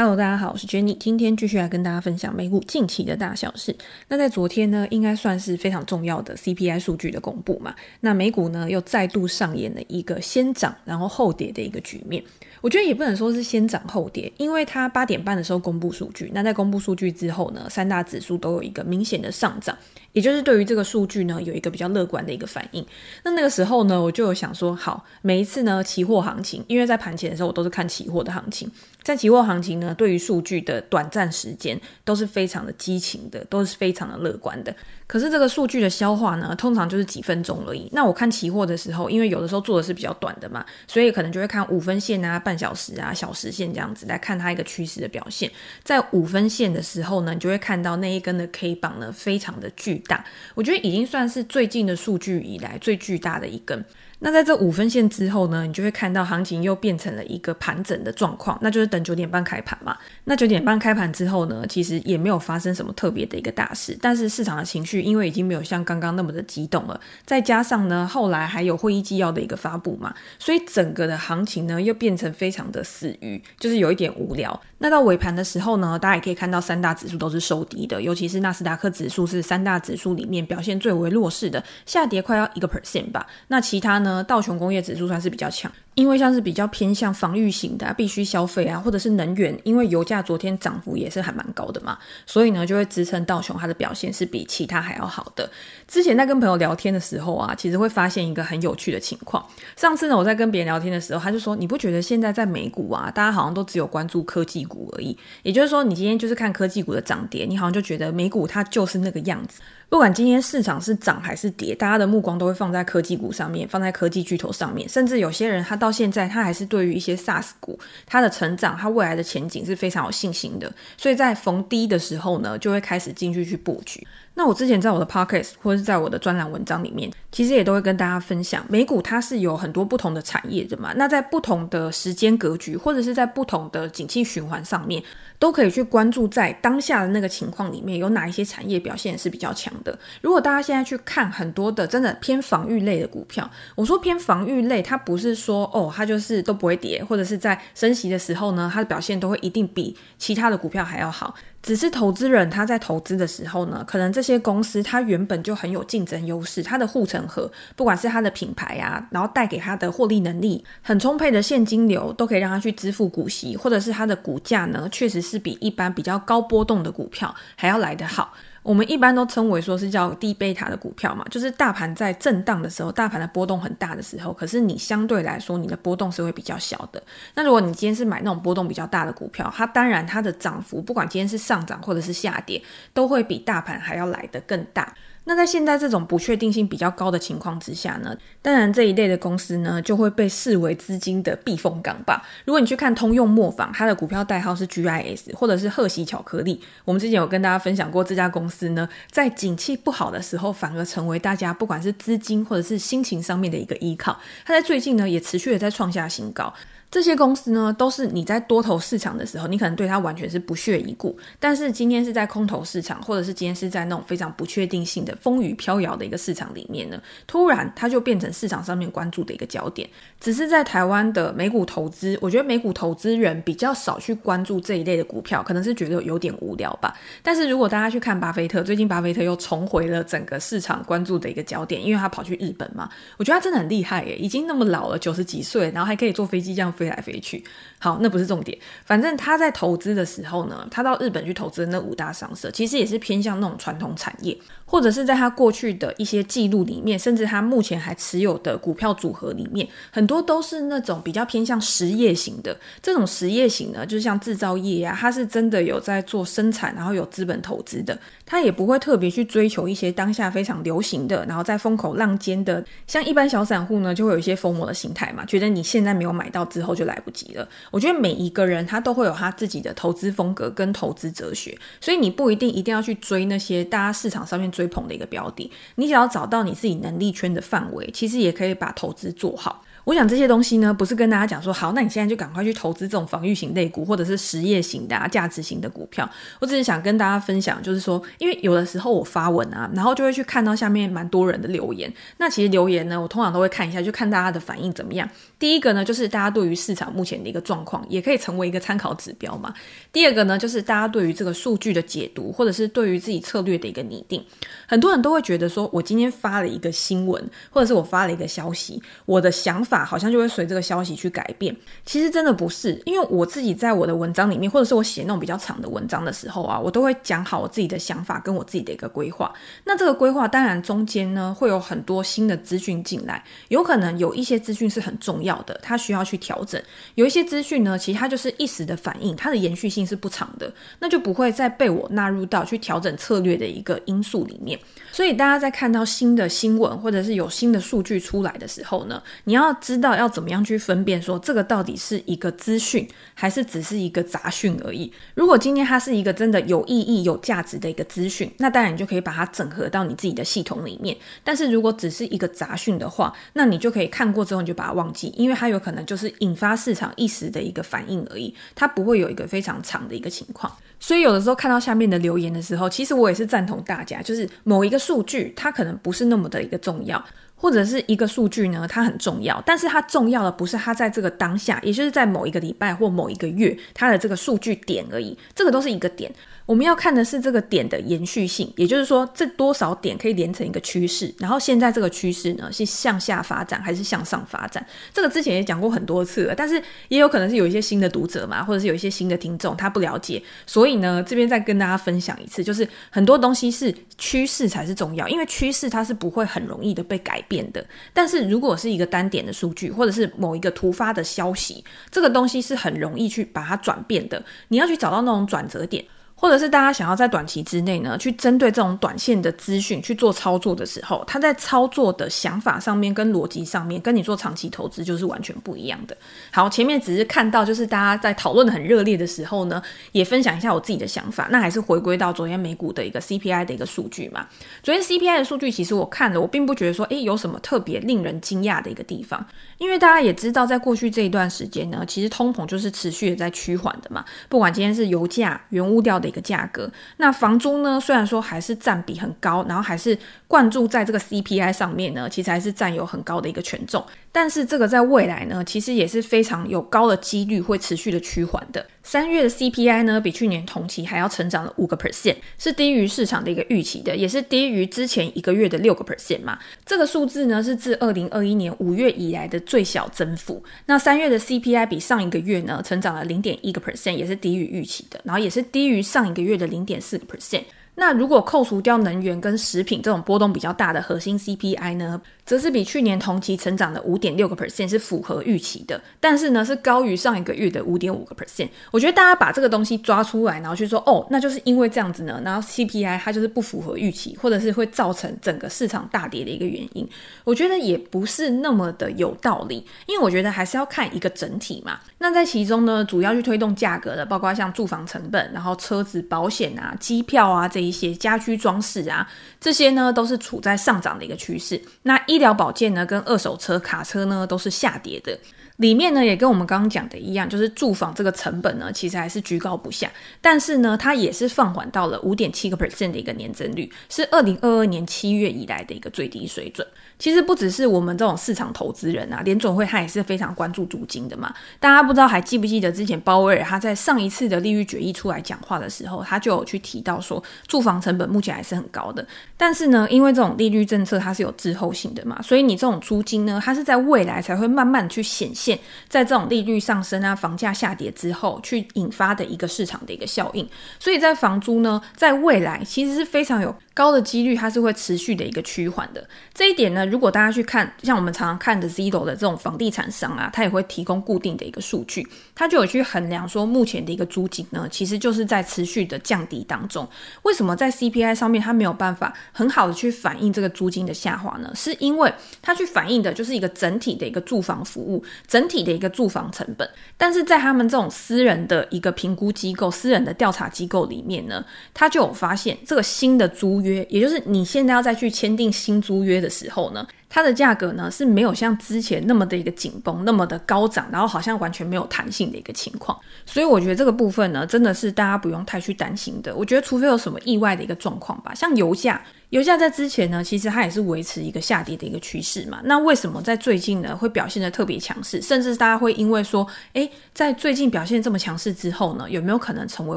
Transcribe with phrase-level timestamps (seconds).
[0.00, 3.74] Hello，大家好，我是 Jenny，今天继续来跟大家分享美股近期的大小事。
[4.06, 7.74] 那在昨天呢，应该算是非常重要的 CPI 数据的公布嘛。
[7.98, 12.22] 那美股呢又再度上演了一个先涨然后后跌的一个局面。
[12.60, 19.76] 我觉得也不能说是先涨后跌，因为它八点半的时候公布数据，那在公布数据之后呢，三大指数都有一个明显的上涨，
[20.12, 22.84] 也就是对于这个数据呢有一个比较乐观的一个反应。
[23.24, 28.70] 那那个时候呢，我就有想说，好，每一次呢期货行情，因为在盘前的时候我都是看期货的行情。
[29.02, 34.74] 在期货行情呢，对于数据的短暂时间都是非常的激情的，都是非常的乐观的。
[35.06, 37.88] 可是这个数据的消化呢，通常就是几分钟而已。
[37.92, 45.50] 那我看期货的时候，因为有的时候做的是比较短的嘛，所以可能就会看五分线啊、半小时啊、小时线这样子来看它一个趋势的表现。
[45.82, 53.84] 在五分线的时候呢，你就会看到那一根的 K 棒呢，非常的巨大，我觉得已经算是最近的数据以来最巨大的一根。
[54.20, 59.96] 那在这五分线之后呢，你就会看到行情又变成了一个盘整的状况，那就是等九点半开盘嘛。
[60.24, 74.60] 那九点半开盘之后呢，其实也没有发生什么特别的一个大事，但是市场的情绪因为已经没有像刚刚那么的激动了，再加上呢后来还有会议纪要的一个发布嘛，所以整个的行情呢又变成非常的死鱼，就是有一点无聊。
[74.78, 83.26] 那到尾盘的时候呢，大家也可以看到三大指数都是收低的，尤其是纳斯达克指数是三大指数里面表现最为弱势的，下跌快要一个 percent 吧。
[83.48, 84.22] 那其他呢？
[84.22, 85.70] 道琼工业指数算是比较强。
[85.98, 95.50] 因为像是比较偏向防御型的、必须消费啊，或者是能源，因为油价昨天涨幅也是还蛮高的嘛，所以呢就会支撑道琼它的表现是比其他还要好的。
[95.88, 99.44] 之前在跟朋友聊天的时候啊，其实会发现一个很有趣的情况。
[99.74, 105.18] 上次呢我在跟别人聊天的时候，他就说：“你不觉得现在在美股啊，大家好像都只有关注科技股而已？
[105.42, 109.60] 也就是说，你今天就是看科技股的涨跌，你好像就觉得美股它就是那个样子。
[109.90, 120.70] 不管今天市场是涨还是跌，大家的目光都会放在科技股上面，放在科技巨头上面，甚至有些人他到现在，他还是对于一些 SaaS 股，它的成长，它未来的前景是非常有信心的。
[120.98, 124.06] 所以在逢低的时候呢，就会开始进去去布局。
[124.34, 130.94] 那我之前在我的 podcast 或是在我的专栏文章里面，其实也都会跟大家分享，美股它是有很多不同的产业的嘛。
[130.96, 135.02] 那在不同的时间格局，或者是在不同的景气循环上面，
[135.38, 139.96] 都可以去关注在当下的那个情况里面，有哪一些产业表现是比较强的。
[140.22, 151.34] 如果大家现在去看很多的真的偏防御类的股票，我说偏防御类，它不是说哦，它就是都不会跌，或者是在升息的时候呢，它的表现都会一定比其他的股票还要好。
[151.60, 168.32] 只是投资人他在投资的时候呢，可能这些公司它原本就很有竞争优势，它的护城河，不管是它的品牌啊，然后带给它的获利能力，很充沛的现金流，都可以让他去支付股息，或者是它的股价呢，确实是比一般比较高波动的股票还要来得好。
[168.68, 177.02] 我们一般都称为说是叫低贝塔的股票嘛，就是大盘在震荡的时候，大盘的波动很大的时候，可是你相对来说你的波动是会比较小的。
[177.34, 182.62] 那如果你今天是买那种波动比较大的股票，它当然它的涨幅，不管今天是上涨或者是下跌，
[182.92, 184.94] 都会比大盘还要来得更大。
[185.28, 192.26] 那在现在这种不确定性比较高的情况之下呢，当然这一类的公司呢就会被视为资金的避风港吧。
[192.46, 204.18] 如果你去看通用磨坊，它的股票代号是 GIS，或者是贺喜巧克力，我们之前有跟大家分享过这家公司呢，在景气不好的时候，反而成为大家不管是资金或者是心情上面的一个依靠。
[204.46, 206.54] 它在最近呢也持续的在创下新高。
[206.90, 211.14] 这些公司呢，都是你在多头市场的时候，你可能对它完全是不屑一顾。
[211.38, 219.86] 但是今天是在空头市场，或者是今天是在那种非常不确定性的风雨飘摇的一个市场里面呢，突然它就变成市场上面关注的一个焦点。
[220.18, 226.96] 只是在台湾的美股投资，我觉得美股投资人比较少去关注这一类的股票，可能是觉得有点无聊吧。
[227.22, 232.88] 但是如果大家去看巴菲特，最近巴菲特又重回了整个市场关注的一个焦点，因为他跑去日本嘛，
[233.18, 236.72] 我觉得他真的很厉害耶，已经那么老了，九十几岁，然后还可以坐飞机这样。
[236.78, 237.44] 飞来飞去，
[237.78, 238.58] 好，那不是重点。
[238.84, 252.56] 反正他在投资的时候呢，他到日本去投资的那五大商社，其实也是偏向那种传统产业，或者是在他过去的一些记录里面，甚至他目前还持有的股票组合里面，很多都是那种比较偏向实业型的。
[252.82, 266.62] 这种实业型呢，就像制造业呀、啊，他是真的有在做生产，然后有资本投资的，他也不会特别去追求一些当下非常流行的，然后在风口浪尖的，像一般小散户呢，就会有一些疯魔的心态嘛，觉得你现在没有买到之。
[266.68, 267.48] 后就来不及了。
[267.70, 275.50] 我觉得每一个人他都会有他自己的投资风格跟投资哲学，所以你不一定一定要去追那些大家市场上面追捧的一个标的。
[275.76, 279.64] 你只要找到你自己能力圈的范围，其实也可以把投资做好。
[279.84, 286.08] 我想这些东西呢，不是跟大家讲说好，那你现在就赶快去投资这种防御型类股，或者是实业型的啊、价值型的股票。
[286.40, 291.92] 我只是想跟大家分享，就是说，因为有的时候我发文啊，然后就会去看到下面蛮多人的留言。
[292.18, 295.08] 那其实留言呢，我通常都会看一下，就看大家的反应怎么样。
[295.38, 299.54] 第一个呢，就是大家对于市场目前的一个状况，也可以成为一个参考指标嘛。
[299.92, 304.22] 第二个呢，就是大家对于这个数据的解读，或者是对于自己策略的一个拟定。
[304.66, 311.54] 很多人都会觉得说，我今天发了一个新闻，或者是我发了一个消息，我的想法好像就会随这个消息去改变。
[311.84, 319.32] 其实真的不是，因为我自己在我的文章里面，或者是我写那种比较长的文章的时候啊，我都会讲好我自己的想法跟我自己的一个规划。
[319.64, 326.60] 那这个规划当然中间呢，会有很多新的资讯进来，有可能有一些资讯是很重要的，它需要去调整；
[326.94, 334.58] 有一些资讯呢，其实它就是一时的反应，它的延续性是不长的，那就不会再被我纳入到去调整策略的一个因素里面。
[334.90, 344.92] 所以大家在看到新的新闻或者是有新的数据出来的时候呢，你要知道要怎么样去分辨，说这个到底是一个资讯，还是只是一个杂讯而已。
[345.14, 350.96] 如果今天它是一个真的有意义、有价值的一个资讯，那当然你就可以把它整合到你自己的系统里面。
[351.22, 360.52] 但是如果只是一个杂讯的话，那你就可以看过之后你就把它忘记，因为它有可能就是引发市场一时的一个反应而已，它不会有一个非常长的一个情况。
[360.80, 367.04] 所以有的时候看到下面的留言的时候，其实我也是赞同大家，就是某一个数据它可能不是那么的一个重要，
[367.40, 376.12] 或者是一个数据呢，它很重要，但是它重要的不是它在这个当下，也就是在某一个礼拜或某一个月它的这个数据点而已，这个都是一个点。
[376.48, 381.14] 我们要看的是这个点的延续性，也就是说，这多少点可以连成一个趋势。
[381.18, 384.66] 然后现在这个趋势呢，是向下发展还是向上发展？
[384.90, 386.54] 这个之前也讲过很多次了，但是
[386.88, 397.62] 也有可能是有一些新的读者嘛，或者是有一些新的听众他不了解，所以呢，这边再跟大家分享一次，就是很多东西是趋势才是重要，因为趋势它是不会很容易的被改变的。
[397.92, 404.24] 但是如果是一个单点的数据，或者是某一个突发的消息，这个东西是很容易去把它转变的。
[404.48, 405.84] 你要去找到那种转折点。
[406.20, 415.96] 或者是大家想要在短期之内呢，去针对这种短线的资讯去做操作的时候，他在操作的想法上面跟逻辑上面，跟你做长期投资就是完全不一样的。
[416.32, 419.62] 好，前面只是看到就是大家在讨论的很热烈的时候呢，
[419.92, 421.28] 也分享一下我自己的想法。
[421.30, 424.26] 那还是回归到昨天美股的一个 CPI 的一个数据嘛。
[424.64, 429.24] 昨天 CPI 的数据其实我看了，我并不觉得说，诶，有什么特别令人惊讶的一个地方，
[429.58, 434.04] 因为大家也知道，在过去这一段时间呢，其实通膨就是持续的在趋缓的嘛。
[434.28, 436.07] 不管今天是油价、原物料的。
[436.08, 437.78] 一个价格，那房租呢？
[437.78, 439.96] 虽然说还是占比很高，然后还是
[440.26, 443.84] 灌注在这个 CPI 上面呢，其实还是占有很高的一个权重。
[444.10, 448.66] 但是这个在未来呢，其实也是非常有高的几率会持续的趋缓的。
[448.90, 456.38] 三月的 CPI 呢，比去年同期还要成长了五个 percent，是低于市场的一个预期的，也是低于之前一个月的六个 percent 嘛。
[456.64, 460.42] 这个数字呢，是自二零二一年五月以来的最小增幅。
[460.64, 467.42] 那三月的 CPI 比上一个月呢，成长了零点一个 percent，也是低于预期的，然后也是低于上一个月的零点四个 percent。
[467.80, 478.48] 那如果扣除掉能源跟食品这种波动比较大的核心 CPI 呢，则是比去年同期成长的五点六个 percent 是符合预期的，但是呢是高于上一个月的五点五个 percent。
[478.72, 486.84] 我觉得大家把这个东西抓出来，然后去说哦，那就是因为这样子呢，然后 CPI 它就是不符合预期，或者是会造成整个市场大跌的一个原因。
[487.22, 491.78] 我觉得也不是那么的有道理，因为我觉得还是要看一个整体嘛。
[491.98, 499.08] 那在其中呢，主要去推动价格的，包括像住房成本，然后车子保险啊、机票啊这一一些家居装饰啊，
[499.40, 501.60] 这些呢都是处在上涨的一个趋势。
[501.82, 505.16] 那医疗保健呢，跟二手车、卡车呢，都是下跌的。
[505.58, 509.90] 里面呢，也跟我们刚刚讲的一样，就是住房这个成本呢，其实还是居高不下。
[510.20, 516.64] 但是呢，它也是放缓到了五点七个 percent 的一个年增率，是二零二二年七月以来的一个最低水准。
[516.98, 521.32] 其实不只是我们这种市场投资人啊，联准会他也是非常关注租金的嘛。
[521.60, 529.06] 大家不知道还记不记得之前鲍威尔他在上一次的利率决议出来讲话的时候，他就有去提到说，住房成本目前还是很高的。
[529.36, 535.58] 但是呢，因为这种利率政策它是有滞后性的嘛，所以你这种租金呢，它是在未来才会慢慢去显现。
[535.88, 540.46] 在这种利率上升啊，房价下跌之后，去引发的一个市场的一个效应，
[540.80, 546.06] 所以在房租呢，在未来其实是非常有高的几率，它是会持续的一个趋缓的。
[546.34, 556.88] 这一点呢，如果大家去看，像我们常常看的 Zillow 的这种房地产商啊，它也会提供固定的一个数据，它就有去衡量说，目前的一个租金呢，其实就是在持续的降低当中。
[557.22, 561.52] 为什么在 CPI 上面它没有办法很好的去反映这个租金的下滑呢？
[561.54, 565.04] 是因为它去反映的就是一个整体的一个住房服务。
[565.26, 566.68] 整体的一个住房成本。
[566.96, 576.77] 但是在他们这种私人的一个评估机构、私人的调查机构里面呢，他就有发现这个新的租约，也就是你现在要再去签订新租约的时候呢。
[577.08, 582.98] 它的价格呢是没有像之前那么的一个紧绷，那么的高涨，然后好像完全没有弹性的一个情况。
[583.24, 586.34] 所以我觉得这个部分呢，真的是大家不用太去担心的。
[586.36, 589.00] 我觉得除非有什么意外的一个状况吧，像油价。
[589.30, 592.60] 油价在之前呢，其实它也是维持一个下跌的一个趋势嘛。
[592.64, 595.20] 那为什么在最近呢会表现得特别强势？
[595.20, 599.96] 甚至大家会因为说，诶，在最近表现这么强势之后呢，有没有可能成为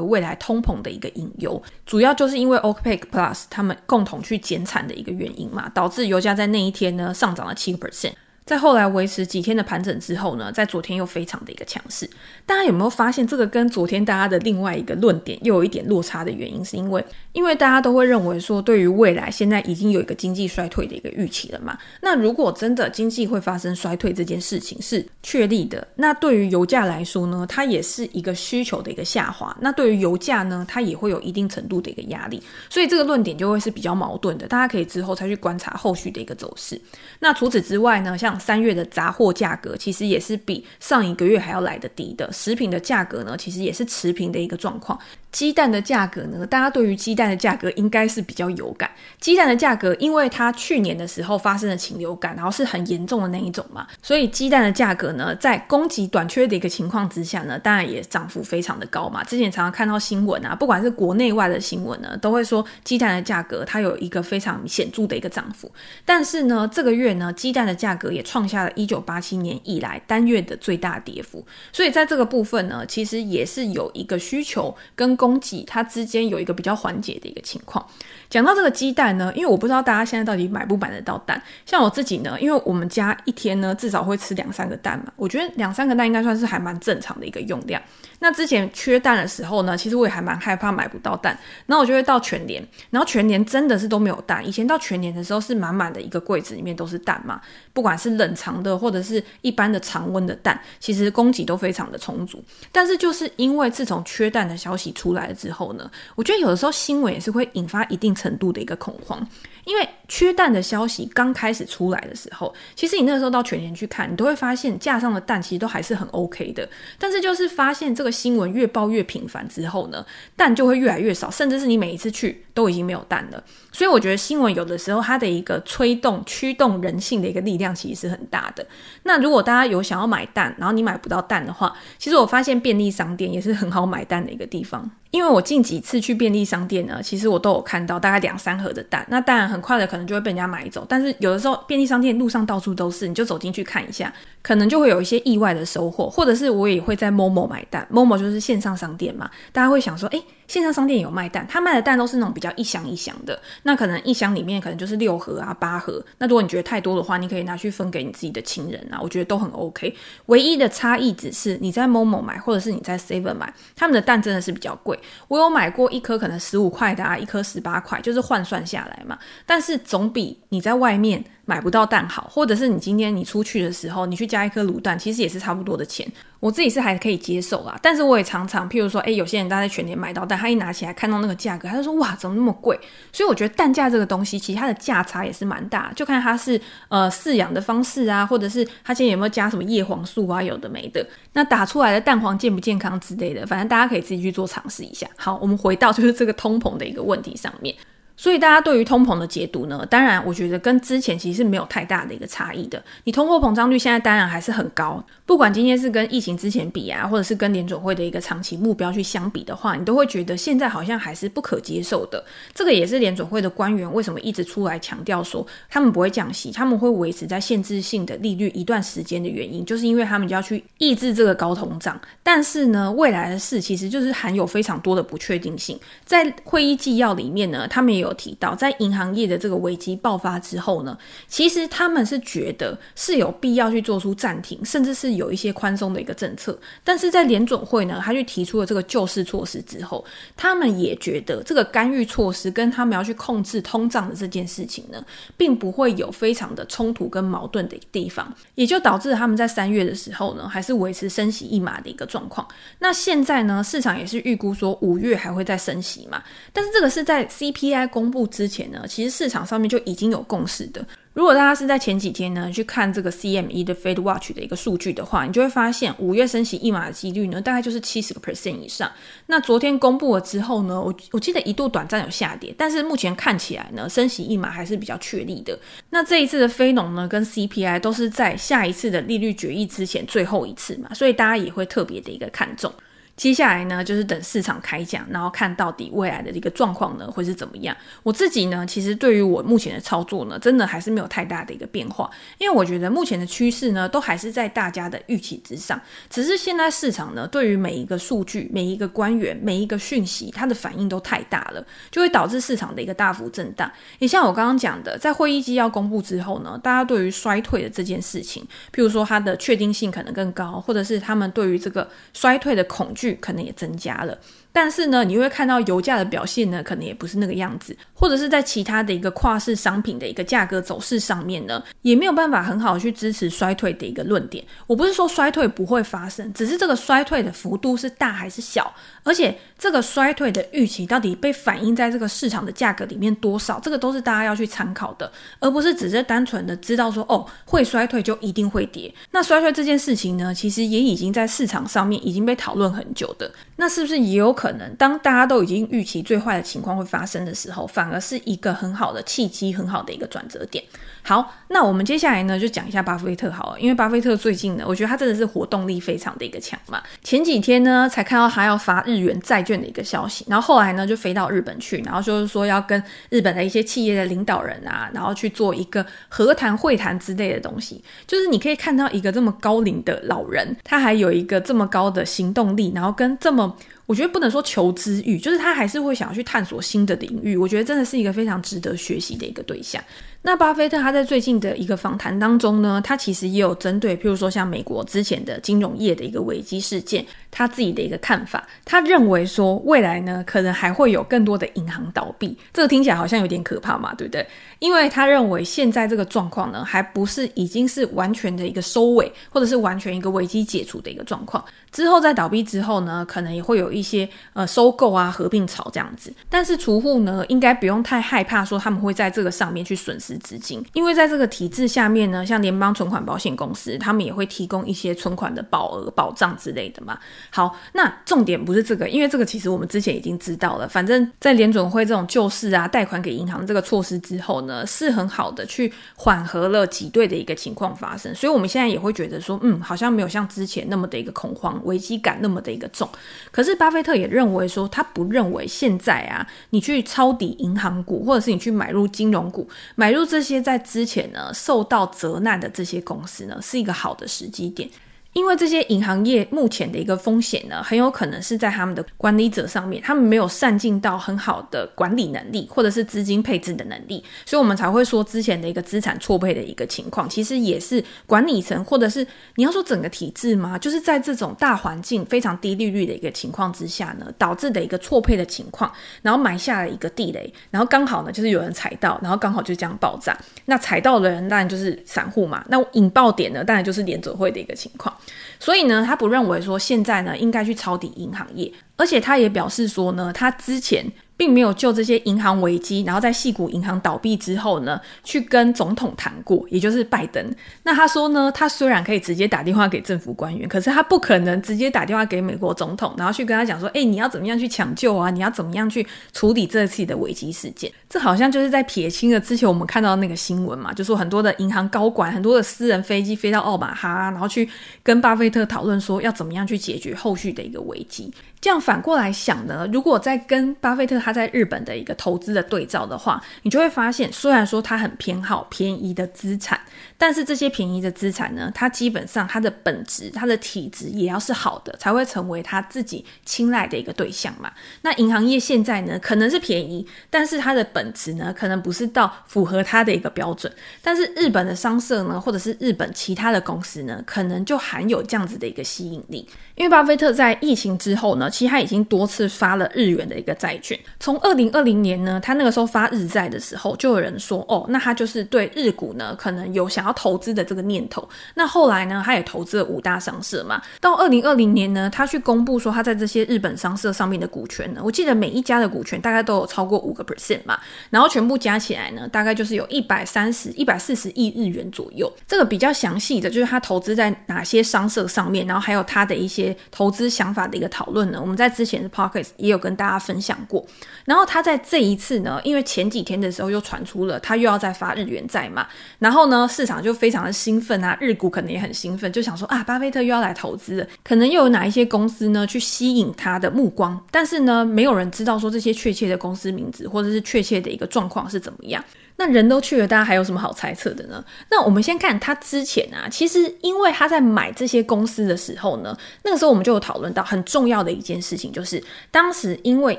[0.00, 1.62] 未来通膨的一个隐忧？
[1.86, 8.12] 主要就是因为 OPEC Plus 他们共同去减产的一个原因嘛，导致油价在那一天呢上涨了七个 percent。
[8.44, 12.08] 在后来维持几天的盘整之后呢，在昨天又非常的一个强势。
[12.44, 16.64] 大家有没有发现这个跟昨天大家的另外一个论点又有一点落差的原因？
[16.64, 21.78] 是因为因为大家都会认为说，对于未来现在已经有一个经济衰退的一个预期了嘛。
[22.00, 29.56] 那如果真的经济会发生衰退这件事情是确立的，那对于油价来说呢，它也是一个需求的一个下滑。
[29.60, 32.42] 那对于油价呢，它也会有一定程度的一个压力。
[32.68, 34.48] 所以这个论点就会是比较矛盾的。
[34.48, 36.78] 大家可以之后再去观察后续的一个走势。
[37.20, 44.98] 那除此之外呢，像三月的杂货价格其实也是比上一个月还要来的低的，食品的价格呢，其实也是持平的一个状况。
[45.32, 48.88] 鸡蛋的价格呢，大家对于鸡蛋的价格应该是比较有感。
[49.18, 59.24] 鸡蛋的价格，因为它去年的时候发生了禽流感，然后是很严重的那一种嘛，所以鸡蛋的价格呢，在供给短缺的一个情况之下呢，当然也涨幅非常的高嘛。
[59.24, 65.72] 之前常常看到新闻啊，不管是国内外的新闻呢，都会说鸡蛋的价格它有一个非常显著的一个涨幅。
[66.04, 71.42] 但是呢，这个月呢，鸡蛋的价格也创下了一九八七年以来单月的最大跌幅。
[71.72, 77.86] 所以在这个部分呢，其实也是有一个需求跟供给它之间有一个比较缓解的一个情况。
[78.32, 81.40] 讲到这个鸡蛋呢，因为我不知道大家现在到底买不买得到蛋。
[81.66, 87.80] 像我自己呢，因为我们家一天呢至少会吃两三个蛋嘛，我觉得两三个蛋应该算是还蛮正常的一个用量。
[88.20, 94.46] 那之前缺蛋的时候呢，其实我也还蛮害怕买不到蛋，然后我就会到全年，然后全年真的是都没有蛋。
[94.48, 97.38] 以前到全年的时候是满满的一个柜子里面都是蛋嘛，
[97.74, 102.42] 不管是冷藏的或者是一般的常温的蛋，其实供给都非常的充足。
[102.70, 109.26] 但是就是因为自从缺蛋的消息出来了之后呢，我觉得有的时候新闻也是会引发一定程度的一个恐慌。
[109.64, 116.68] 因为缺蛋的消息刚开始出来的时候，其实你那个时候到全年去看，你都会发现架上的蛋其实都还是很 OK 的。
[116.98, 120.04] 但是就是发现这个新闻越报越频繁之后呢，
[120.36, 123.42] 蛋就会越来越少，甚至是你每一次去都已经没有蛋了。
[123.70, 128.66] 所以我觉得新闻有的时候它的一个催动、驱动人性的一个力量其实是很大的。
[129.04, 134.90] 那如果大家有想要买蛋，然后你买不到蛋的话，其实我发现便利商店也是很好买蛋的一个地方。
[135.10, 140.86] 因为我近几次去便利商店呢，其实我都有看到大概两三盒的蛋，那当然很快的可能就会被人家买走。
[140.88, 146.08] 但是有的时候便利商店路上到处都是，你就走进去看一下，可能就会有一些意外的收获。
[146.08, 156.04] 或者是我也会在 Momo 买蛋，Momo 就是线上商店嘛，大家会想说，诶线上商店有卖蛋，他卖的蛋都是那种比较一箱一箱的，那可能一箱里面可能就是六盒啊八盒。
[156.18, 159.94] 那如果你觉得太多的话，你可以拿去分给你自己的亲人啊，我觉得都很 OK。
[160.26, 164.98] 唯一的差异只是你在 Momo 买，或者是你在 Seven 买，他们的蛋真的是比较贵。
[165.28, 169.18] 我有买过一颗可能十五块的啊，一颗十八块，就是换算下来嘛。
[169.46, 176.06] 但是总比你在外面买不到蛋好，或者是你今天你出去的时候，你去加一颗卤蛋，其实也是差不多的钱。
[176.42, 182.76] 我自己是还可以接受啦，但是我也常常，譬如说，诶，有些人他在全联买到但，他一拿起来看到那个价格，他就说，哇，怎么那么贵？
[183.12, 195.06] 所以我觉得蛋价这个东西，其实它的价差也是蛮大，就看它是呃饲养的方式啊，或者是它现在有没有加什么叶黄素啊，有的没的，那打出来的蛋黄健不健康之类的，反正大家可以自己去做尝试一下。
[195.16, 197.72] 好，我们回到就是这个通膨的一个问题上面。
[198.14, 202.80] 所以大家对于通膨的解读呢，当然我觉得跟之前其实是没有太大的一个差异的。
[203.04, 205.02] 你通货膨胀率现在当然还是很高，
[205.32, 212.22] 不管今天是跟疫情之前比啊，或者是跟联准会的一个长期目标去相比的话，你都会觉得现在好像还是不可接受的。
[212.54, 221.98] 这个也是联准会的官员为什么一直出来强调说他们不会降息，他们会维持在限制性的利率一段时间的原因，就是因为他们就要去抑制这个高通胀。
[222.22, 225.80] 但是呢，未来的事其实就是含有非常多的不确定性。
[226.04, 228.12] 在会议纪要里面呢，他们也有。
[228.18, 230.96] 提到在银行业的这个危机爆发之后呢，
[231.26, 236.58] 其实他们是觉得是有必要去做出暂停，甚至是有有一些宽松的一个政策。
[236.84, 240.04] 但是在联准会呢，他去提出了这个救市措施之后，
[240.36, 245.02] 他们也觉得这个干预措施跟他们要去控制通胀的这件事情呢，
[245.36, 252.46] 并不会有非常的冲突跟矛盾的地方，也就导致他们在三月的时候呢，还是维持升息一码的一个状况。
[252.80, 260.84] 那现在呢，市场也是预估说五月还会再升息嘛，但是这个是在 CPI 公布之前呢，其实市场上面就已经有共识的。
[261.14, 268.90] 如果大家是在前几天呢去看这个 CME 的 Fed Watch 的一个数据的话，你就会发现五月升息一码的几率呢，大概就是七十个 percent 以上。
[269.26, 275.58] 那昨天公布了之后呢，我我记得一度短暂有下跌，但是目前看起来呢，升息一码还是比较确立的。
[275.90, 282.72] 那这一次的非农呢，跟 CPI 都是在下一次的利率决议之前最后一次嘛，所以大家也会特别的一个看重。
[283.14, 287.76] 接下来呢，就是等市场开奖，然后看到底未来的一个状况呢会是怎么样。
[288.02, 295.80] 我自己呢，其实对于我目前的操作呢，真的还是没有太大的一个变化，因为我觉得目前的趋势呢，都还是在大家的预期之上。
[296.08, 303.70] 只是现在市场呢，对于每一个数据、每一个官员、每一个讯息，它的反应都太大了，就会导致市场的一个大幅震荡。
[303.98, 308.42] 也像我刚刚讲的，在会议纪要公布之后呢，大家对于衰退的这件事情，
[308.74, 313.01] 譬如说它的确定性可能更高，或者是他们对于这个衰退的恐惧。
[313.20, 314.18] 可能也增加了。
[314.52, 324.44] 但是呢，你会看到油价的表现呢，可能也不是那个样子，或者是在其他的一个跨市商品的一个价格走势上面呢，也没有办法很好去支持衰退的一个论点。
[324.66, 338.92] 我不是说衰退不会发生，只是这个衰退的幅度是大还是小，而且这个衰退的预期到底被反映在这个市场的价格里面多少，这个都是大家要去参考的，而不是只是单纯的知道说哦，会衰退就一定会跌。
[339.12, 350.64] 那衰退这件事情呢，其实也已经在市场上面已经被讨论很久的，那是不是也有可能，当大家都已经预期最坏的情况会发生的时候，反而是一个很好的契机，很好的一个转折点。
[351.04, 356.80] 好，那我们接下来呢，就讲一下巴菲特好了，因为巴菲特最近呢，我觉得他真的是活动力非常的一个强嘛。
[357.02, 362.80] 前几天呢，才看到他要发日元债券的一个消息，然后后来呢，就飞到日本去，然后就是说要跟
[363.10, 367.82] 日本的一些企业的领导人啊，然后去做一个和谈会谈之类的东西。
[368.06, 373.56] 就是你可以看到一个这么高龄的老人，他还有一个这么高的行动力，然后跟这么。
[373.84, 377.36] 我觉得不能说求知欲，就是他还是会想要去探索新的领域。
[377.36, 379.82] 我觉得真的是一个非常值得学习的一个对象。
[380.24, 388.46] 那巴菲特他在最近的一个访谈当中呢，他其实也有针对，譬如说像美国之前的金融业的一个危机事件，他自己的一个看法。
[388.64, 392.38] 他认为说未来呢，可能还会有更多的银行倒闭。
[392.52, 394.24] 这个听起来好像有点可怕嘛，对不对？
[394.60, 401.44] 因为他认为现在这个状况呢，还不是已经是完全的一个收尾，或者是完全一个危机解除的一个状况。
[401.72, 406.12] 之后在倒闭之后呢，可能也会有一些呃收购啊、合并潮这样子。
[406.28, 410.11] 但是储户呢，应该不用太害怕说他们会在这个上面去损失。
[410.18, 416.98] 资金，因为在这个体制下面呢，像联邦存款保险公司，他们也会提供一些存款的保额保障之类的嘛。
[417.30, 420.68] 好，那重点不是这个，因为这个其实我们之前已经知道了。
[420.68, 428.14] 反正，在联准会这种救市啊、贷款给银行这个措施之后呢，是很好的去缓和了挤兑的一个情况发生。
[428.14, 432.88] 所以，我们现在也会觉得说，嗯，好像没有像之前那么的一个恐慌、危机感那么的一个重。
[433.30, 440.01] 可是，巴菲特也认为说，他不认为现在啊，你去抄底银行股，或者是你去买入金融股，买入。
[440.04, 444.68] 这些在之前呢受到责难的这些公司呢，是一个好的时机点。
[445.12, 460.58] 因为这些银行业目前的一个风险呢，很有可能是在他们的管理者上面，他们没有善尽到很好的管理能力，或者是资金配置的能力，所以我们才会说之前的一个资产错配的一个情况，其实也是管理层或者是你要说整个体制吗？
[460.58, 465.70] 就是在这种大环境非常低利率的一个情况之下呢，导致的一个错配的情况，
[466.00, 470.16] 然后埋下了一个地雷，然后刚好呢就是有人踩到，然后刚好就这样爆炸。
[470.46, 474.96] 那踩到的人当然就是散户嘛，那引爆点呢当然就是联准会的一个情况。
[475.38, 480.84] 所以呢，他不认为说现在呢应该去抄底银行业，而且他也表示说呢，他之前。
[481.22, 487.24] 并没有就这些银行危机，然后在矽谷银行倒闭之后呢，去跟总统谈过，也就是拜登。
[487.62, 495.10] 那他说呢，他虽然可以直接打电话给政府官员，可是他不可能直接打电话给美国总统，然后去跟他讲说，哎，你要怎么样去抢救啊？
[495.10, 497.70] 你要怎么样去处理这次的危机事件？
[497.88, 504.48] 这好像就是在撇清了之前我们看到那个新闻嘛，就说很多的银行高管，很多的私人飞机飞到奥马哈，然后去
[504.82, 508.12] 跟巴菲特讨论说要怎么样去解决后续的一个危机。
[508.42, 516.60] 这样反过来想呢，如果在跟巴菲特他在日本的一个投资的对照的话，你就会发现，虽然说他很偏好便宜的资产，
[517.02, 524.52] 但是这些便宜的资产呢，它基本上它的本质、它的体质也要是好的，才会成为他自己青睐的一个对象嘛。
[524.82, 530.52] 那银行业现在呢，可能是便宜，但是它的本质呢，可能不是到符合它的一个标准。
[530.80, 536.24] 但是日本的商社呢，或者是日本其他的公司呢，可能就含有这样子的一个吸引力。
[536.54, 540.78] 因为巴菲特在疫情之后呢，其实他已经多次发了日元的一个债券。
[541.00, 548.08] 从二零二零年呢，他那个时候发日债的时候，就有人说，哦，那他就是对日股呢可能有想要投资的这个念头。
[548.34, 550.60] 那后来呢，他也投资了五大商社嘛。
[550.80, 557.58] 到二零二零年呢，他去公布说他在这些日本商社上面的股权呢，我记得每一家的股权大概都有超过五个 percent 嘛，
[557.90, 562.12] 然后全部加起来呢，大概就是有一百三十一百四十亿日元左右。
[562.26, 568.18] 这个比较详细的就是他投资在哪些商社上面，然后还有他的一些投资想法的一个讨论呢。
[568.20, 570.64] 我们在之前的 pocket 也有跟大家分享过。
[571.04, 575.66] 然后他在这一次呢，因为前几天的时候又传出了他又要再发日元债嘛，
[575.98, 583.98] 然后呢市场就非常的兴奋啊，日股可能也很兴奋，就想说啊，巴菲特又要来投资了，可能又有哪一些公司呢去吸引他的目光？
[584.10, 588.84] 但是呢，没有人知道说这些确切的公司名字或者是确切的一个状况是怎么样。
[589.16, 591.22] 那人都去了，大家还有什么好猜测的呢？
[591.50, 599.96] 那我们先看他之前啊，其实因为他在买这些公司的时候呢，那个时候我们就有讨论到很重要的一件事情，就是当时因为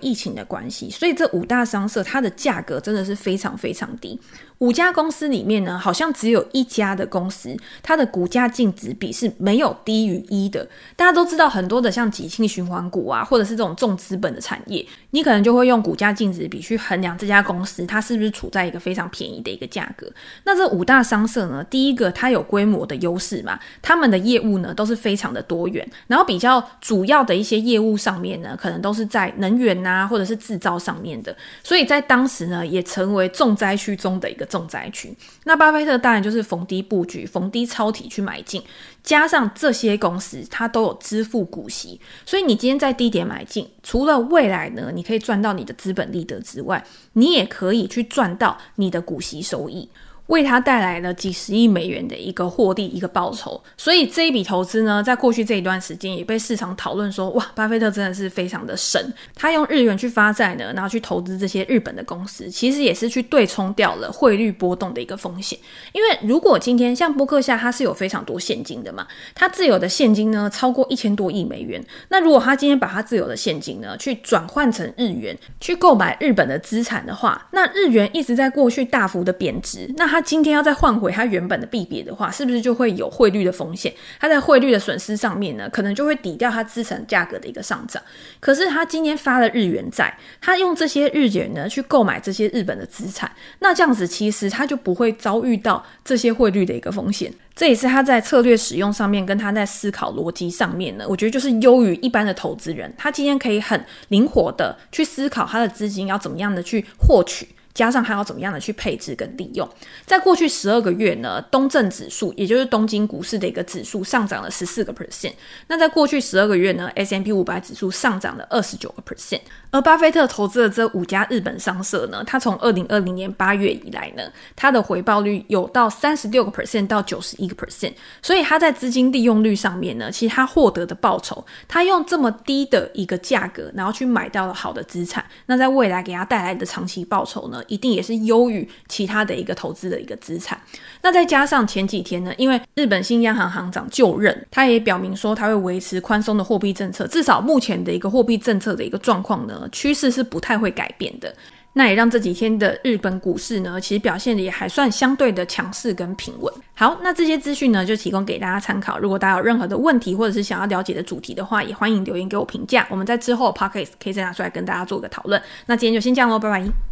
[0.00, 4.18] 疫情的关系，所以这五大商社它的价格真的是非常非常低。
[4.60, 10.68] 五家公司里面呢，好像只有一家的公司，它的股价净值比是没有低于一的。
[10.96, 20.06] 大家都知道，很多的像景气循环股啊，或者是这种重资本的产业，你可能就会用股价净值比去衡量这家公司它是不是处在一个非常便宜的一个价格。
[20.44, 34.46] 那这五大商社呢，第一个它有规模的优势嘛，他们的业务呢都是非常的多元，然后比较主要的一些业务上面呢，可能都是在能源啊，或者是制造上面的，所以在当时呢，也成为重灾区中的一个。
[34.50, 38.62] 重灾区，那巴菲特当然就是逢低布局、逢低抄底去买进，
[39.02, 49.88] 加上这些公司它都有支付股息，所以你今天在低点买进，除了未来呢，你可以赚到你的资本利得之外，你也可以去赚到你的股息收益。
[50.30, 65.58] 为他带来了几十亿美元的一个获利、一个报酬，所以这一笔投资呢，在过去这一段时间也被市场讨论说，哇，巴菲特真的是非常的神，他用日元去发债呢，然后去投资这些日本的公司，其实也是去对冲掉了汇率波动的一个风险。
[65.92, 80.19] 因为如果今天像波克夏，他是有非常多现金的嘛，他自有的现金呢超过一千多亿美元，那如果他今天把他自有的现金呢去转换成日元，去购买日本的资产的话，那日元一直在过去大幅的贬值，那他。
[80.20, 83.92] 今天要再换回它原本的币别的话，是不是就会有汇率的风险？
[84.18, 88.02] 它在汇率的损失上面呢，可能就会抵掉它资产价格的一个上涨。
[88.38, 93.30] 可是他今天发了日元债，他用这些日元呢去购买这些日本的资产，
[93.60, 97.32] 那这样子其实他就不会遭遇到这些汇率的一个风险。
[97.54, 102.90] 这也是他在策略使用上面，跟他在思考逻辑上面呢，我觉得就是优于一般的投资人。
[102.96, 107.46] 他今天可以很灵活的去思考他的资金要怎么样的去获取。
[107.80, 109.66] 加上还要怎么样的去配置跟利用，
[110.04, 115.32] 在过去十二个月呢，东证指数也就是东京股市的一个指数上涨了十四个 percent。
[115.66, 119.40] 那在过去十二个月呢，S M P 五百指数上涨了二十九个 percent。
[119.70, 124.22] 而巴菲特投资的这五家日本商社呢，他从二零二零年八月以来呢，
[124.56, 127.92] 他的回报率有到三十六个 percent 到九十一个 percent。
[128.20, 140.60] 所以他在资金利用率上面呢，其实他获得的报酬，他用这么低的一个价格，然后去买到了好的资产，那在未来给他带来的长期报酬呢，一定也是优于其他的一个投资的一个资产。
[141.02, 151.34] 那再加上前几天呢，因为日本新央行行长就任，他也表明说他会维持宽松的货币政策，至少目前的一个货币政策的一个状况呢趋势是不太会改变的。
[151.72, 156.52] 那也让这几天的日本股市呢，其实表现的也还算相对的强势跟平稳。
[156.74, 158.98] 好，那这些资讯呢，就提供给大家参考。
[158.98, 162.84] 如果大家有任何的问题，或者是想要了解的主题的话，也欢迎留言给我评价。
[162.90, 165.40] 我们在之后 Podcast 可以再拿出来跟大家做个讨论。
[165.66, 166.80] 那今天就先这样喽，拜拜。